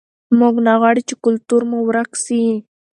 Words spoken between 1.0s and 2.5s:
چې کلتور مو ورک سي.